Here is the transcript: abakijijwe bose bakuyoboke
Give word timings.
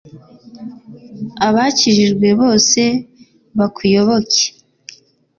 abakijijwe 1.47 2.27
bose 2.41 2.81
bakuyoboke 3.57 4.43